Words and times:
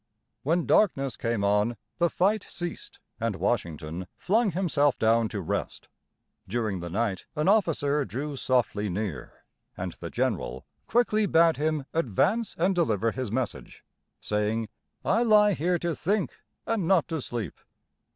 When 0.41 0.65
darkness 0.65 1.15
came 1.15 1.43
on, 1.43 1.77
the 1.99 2.09
fight 2.09 2.43
ceased, 2.49 2.99
and 3.19 3.35
Washington 3.35 4.07
flung 4.17 4.49
himself 4.49 4.97
down 4.97 5.29
to 5.29 5.39
rest. 5.41 5.89
During 6.47 6.79
the 6.79 6.89
night 6.89 7.27
an 7.35 7.47
officer 7.47 8.03
drew 8.03 8.35
softly 8.35 8.89
near, 8.89 9.43
and 9.77 9.91
the 9.91 10.09
general 10.09 10.65
quickly 10.87 11.27
bade 11.27 11.57
him 11.57 11.85
advance 11.93 12.55
and 12.57 12.73
deliver 12.73 13.11
his 13.11 13.31
message, 13.31 13.85
saying: 14.19 14.69
"I 15.05 15.21
lie 15.21 15.53
here 15.53 15.77
to 15.77 15.93
think, 15.93 16.35
and 16.65 16.87
not 16.87 17.07
to 17.09 17.21
sleep." 17.21 17.59